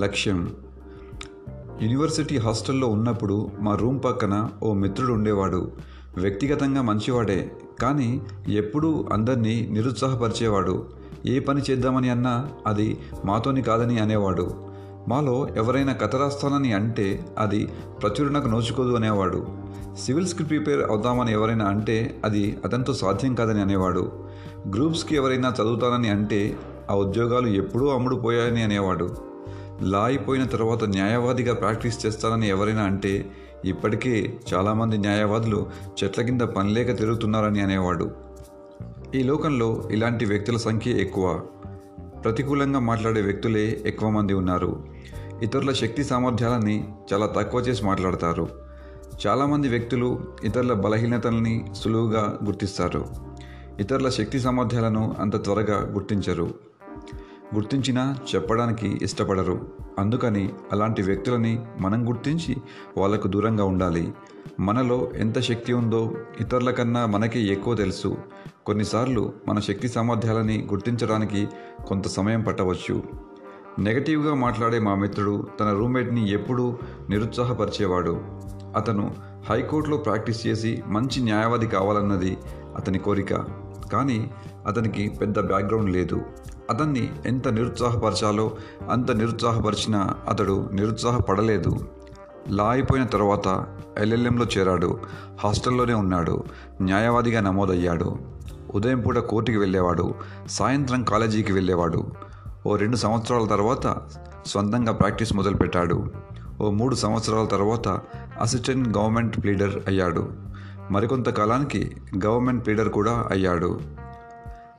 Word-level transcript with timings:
లక్ష్యం. 0.00 0.52
యూనివర్సిటీ 1.82 2.38
హాస్టల్లో 2.38 2.88
ఉన్నప్పుడు 2.88 3.50
మా 3.60 3.74
రూమ్ 3.74 4.00
పక్కన 4.04 4.48
ఓ 4.62 4.72
మిత్రుడు 4.72 5.12
ఉండేవాడు. 5.12 5.70
వ్యక్తిగతంగా 6.16 6.82
మంచివాడే 6.82 7.52
కానీ 7.82 8.22
ఎప్పుడూ 8.48 9.08
అందరినీ 9.12 9.68
నిరుత్సాహపరిచేవాడు. 9.70 10.86
ఏ 11.26 11.38
పని 11.38 11.60
చేద్దామని 11.60 12.10
అన్నా 12.10 12.48
అది 12.66 12.98
మాతోని 13.24 13.62
కాదని 13.62 13.98
అనేవాడు. 13.98 14.54
మాలో 15.08 15.48
ఎవరైనా 15.56 15.92
కథ 15.92 16.16
రాస్తానని 16.16 16.72
అంటే 16.72 17.26
అది 17.38 17.66
ప్రచురణకు 18.02 18.48
నోచుకోదు 18.48 18.94
అనేవాడు. 18.94 19.46
సివిల్స్కి 19.98 20.44
ప్రిపేర్ 20.44 20.90
అవుదామని 20.90 21.32
ఎవరైనా 21.32 21.64
అంటే 21.64 22.20
అది 22.24 22.58
అతనితో 22.64 22.94
సాధ్యం 22.94 23.34
కాదని 23.34 23.60
అనేవాడు. 23.60 24.12
గ్రూప్స్కి 24.74 25.14
ఎవరైనా 25.14 25.54
చదువుతానని 25.60 26.08
అంటే 26.08 26.56
ఆ 26.90 26.94
ఉద్యోగాలు 26.94 27.46
ఎప్పుడూ 27.46 27.88
అమ్ముడుపోయాయని 27.88 28.62
అనేవాడు. 28.62 29.29
లా 29.82 30.04
అయిపోయిన 30.04 30.44
తర్వాత 30.44 30.84
న్యాయవాదిగా 30.84 31.54
ప్రాక్టీస్ 31.54 32.06
చేస్తానని 32.06 32.48
ఎవరైనా 32.48 32.82
అంటే 32.82 33.30
ఇప్పటికే 33.64 34.38
చాలామంది 34.54 34.98
న్యాయవాదులు 34.98 35.66
చెట్ల 36.04 36.22
కింద 36.22 36.40
పనిలేక 36.40 36.98
తిరుగుతున్నారని 36.98 37.60
అనేవాడు. 37.60 38.10
ఈ 39.14 39.22
లోకంలో 39.22 39.82
ఇలాంటి 39.90 40.24
వ్యక్తుల 40.24 40.56
సంఖ్య 40.56 40.90
ఎక్కువ. 40.90 41.40
ప్రతికూలంగా 42.24 42.78
మాట్లాడే 42.78 43.20
వ్యక్తులే 43.20 43.82
ఎక్కువ 43.86 44.10
మంది 44.10 44.34
ఉన్నారు. 44.34 44.84
ఇతరుల 45.42 45.72
శక్తి 45.72 46.04
సామర్థ్యాలని 46.04 46.88
చాలా 47.12 47.26
తక్కువ 47.26 47.60
చేసి 47.60 47.84
మాట్లాడతారు. 47.84 48.48
చాలామంది 49.26 49.68
వ్యక్తులు 49.68 50.20
ఇతరుల 50.44 50.72
బలహీనతల్ని 50.72 51.64
సులువుగా 51.74 52.38
గుర్తిస్తారు. 52.44 53.06
ఇతరుల 53.80 54.08
శక్తి 54.08 54.40
సామర్థ్యాలను 54.40 55.16
అంత 55.20 55.44
త్వరగా 55.44 55.92
గుర్తించరు. 55.92 56.69
గుర్తించినా 57.54 58.16
చెప్పడానికి 58.34 58.98
ఇష్టపడరు. 59.02 59.66
అందుకని 59.98 60.52
అలాంటి 60.72 61.02
వ్యక్తులని 61.02 61.60
మనం 61.80 62.08
గుర్తించి 62.08 62.56
వాళ్ళకు 62.98 63.28
దూరంగా 63.28 63.64
ఉండాలి. 63.64 64.12
మనలో 64.60 65.10
ఎంత 65.16 65.40
శక్తి 65.40 65.72
ఉందో 65.72 66.12
ఇతరుల 66.40 66.70
కన్నా 66.70 67.06
మనకే 67.06 67.40
ఎక్కువ 67.40 67.74
తెలుసు. 67.74 68.16
కొన్నిసార్లు 68.66 69.32
మన 69.48 69.58
శక్తి 69.58 69.88
సామర్థ్యాలని 69.88 70.68
గుర్తించడానికి 70.70 71.48
కొంత 71.86 72.08
సమయం 72.08 72.42
పట్టవచ్చు. 72.42 73.02
నెగటివ్గా 73.78 74.34
మాట్లాడే 74.34 74.78
మా 74.78 74.94
మిత్రుడు 74.94 75.46
తన 75.60 75.72
రూమ్మేట్ని 75.72 76.30
ఎప్పుడూ 76.32 76.78
నిరుత్సాహపరిచేవాడు. 77.10 78.20
అతను 78.76 79.14
హైకోర్టులో 79.50 79.96
ప్రాక్టీస్ 79.96 80.46
చేసి 80.46 80.82
మంచి 80.86 81.22
న్యాయవాది 81.22 81.66
కావాలన్నది 81.66 82.38
అతని 82.76 82.98
కోరిక. 82.98 83.34
కానీ 83.92 84.30
అతనికి 84.66 85.08
పెద్ద 85.08 85.40
బ్యాక్గ్రౌండ్ 85.40 85.90
లేదు. 85.90 86.20
అతన్ని 86.70 87.12
ఎంత 87.26 87.48
నిరుత్సాహపరచాలో 87.48 88.56
అంత 88.90 89.10
నిరుత్సాహపరిచినా 89.10 90.14
అతడు 90.28 90.70
నిరుత్సాహపడలేదు. 90.72 91.88
లా 92.48 92.64
అయిపోయిన 92.64 93.04
తర్వాత 93.06 93.66
ఎల్ఎల్ఎంలో 93.98 94.46
చేరాడు. 94.58 94.98
హాస్టల్లోనే 95.44 95.94
ఉన్నాడు. 95.94 96.42
న్యాయవాదిగా 96.82 97.40
నమోదయ్యాడు. 97.40 98.18
ఉదయం 98.74 99.00
పూట 99.00 99.16
కోర్టుకి 99.16 99.58
వెళ్ళేవాడు. 99.58 100.14
సాయంత్రం 100.46 101.04
కాలేజీకి 101.04 101.52
వెళ్ళేవాడు. 101.52 102.06
ఓ 102.66 102.76
రెండు 102.76 102.96
సంవత్సరాల 102.96 103.46
తర్వాత 103.46 103.96
సొంతంగా 104.46 104.92
ప్రాక్టీస్ 104.92 105.36
మొదలుపెట్టాడు. 105.36 106.10
ఓ 106.60 106.70
మూడు 106.70 106.94
సంవత్సరాల 106.94 107.44
తర్వాత 107.44 107.88
అసిస్టెంట్ 108.40 108.98
గవర్నమెంట్ 108.98 109.46
లీడర్ 109.46 109.82
అయ్యాడు. 109.86 110.49
మరికొంత 110.90 111.28
కాలానికి 111.28 111.96
గవర్నమెంట్ 112.24 112.66
పీడర్ 112.66 112.88
కూడా 112.88 113.28
అయ్యాడు. 113.30 113.80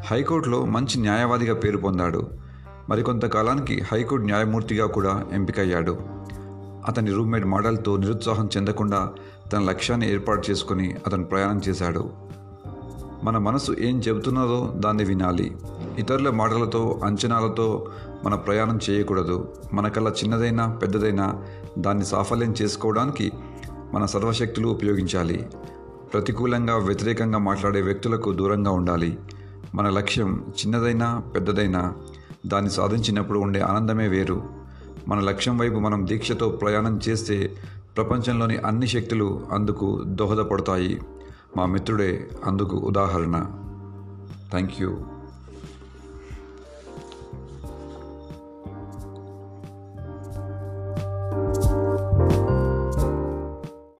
హైకోర్టులో 0.00 0.64
మంచి 0.64 1.00
న్యాయవాదిగా 1.00 1.54
పేరు 1.54 1.76
పొందాడు. 1.76 2.30
మరికొంతకాలానికి 2.88 3.82
హైకోర్టు 3.92 4.26
న్యాయమూర్తిగా 4.26 4.86
కూడా 4.86 5.24
ఎంపికయ్యాడు. 5.32 5.98
అతని 6.88 7.10
రూమ్మేట్ 7.10 7.44
మోడల్తో 7.44 7.96
నిరుత్సాహం 7.96 8.48
చెందకుండా 8.56 9.10
తన 9.52 9.58
లక్ష్యాన్ని 9.58 10.12
ఏర్పాటు 10.12 10.50
చేసుకుని 10.50 10.96
అతను 11.06 11.24
ప్రయాణం 11.24 11.60
చేశాడు. 11.68 12.10
మన 13.24 13.38
మనసు 13.38 13.76
ఏం 13.78 13.98
చెబుతున్నదో 13.98 14.72
దాన్ని 14.76 15.04
వినాలి. 15.04 15.56
ఇతరుల 15.98 16.30
మాటలతో 16.30 17.00
అంచనాలతో 17.04 17.86
మన 18.24 18.34
ప్రయాణం 18.34 18.78
చేయకూడదు. 18.90 19.48
మనకల్లా 19.72 20.10
చిన్నదైనా 20.10 20.66
పెద్దదైనా 20.82 21.42
దాన్ని 21.78 22.04
సాఫల్యం 22.04 22.54
చేసుకోవడానికి 22.62 23.32
మన 23.92 24.04
సర్వశక్తులు 24.06 24.68
ఉపయోగించాలి. 24.68 25.46
ప్రతికూలంగా 26.12 26.76
వ్యతిరేకంగా 26.76 27.38
మాట్లాడే 27.38 27.80
వ్యక్తులకు 27.82 28.32
దూరంగా 28.32 28.70
ఉండాలి. 28.70 29.18
మన 29.74 29.88
లక్ష్యం 29.88 30.44
చిన్నదైనా 30.48 31.22
పెద్దదైనా 31.34 31.94
దాన్ని 32.46 32.70
సాధించినప్పుడు 32.70 33.38
ఉండే 33.38 33.60
ఆనందమే 33.60 34.08
వేరు. 34.08 34.42
మన 35.08 35.20
లక్ష్యం 35.20 35.58
వైపు 35.58 35.78
మనం 35.78 36.06
దీక్షతో 36.06 36.48
ప్రయాణం 36.48 37.00
చేస్తే 37.08 37.56
ప్రపంచంలోని 37.96 38.56
అన్ని 38.56 38.86
శక్తులు 38.86 39.40
అందుకు 39.52 40.02
దోహదపడతాయి. 40.06 41.00
మా 41.56 41.66
మిత్రుడే 41.66 42.28
అందుకు 42.44 42.76
ఉదాహరణ. 42.76 43.46
Thank 44.50 44.72
you 44.80 44.96